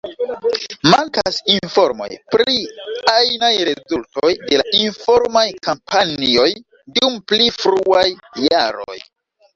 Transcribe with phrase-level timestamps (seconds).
[0.91, 2.55] Mankas informoj pri
[3.13, 6.49] ajnaj rezultoj de la informaj kampanjoj
[6.97, 8.07] dum pli fruaj
[8.51, 8.99] jaroj.